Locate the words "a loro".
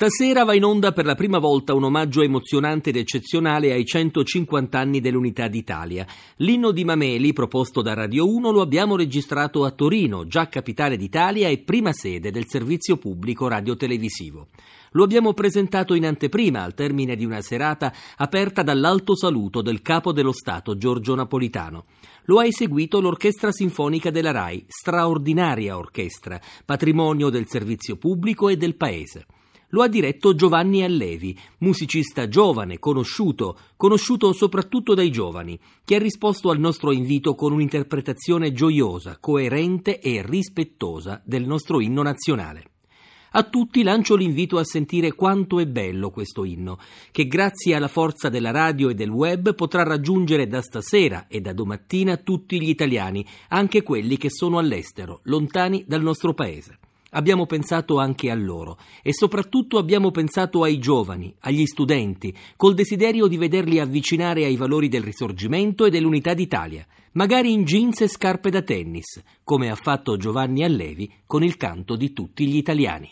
58.30-58.76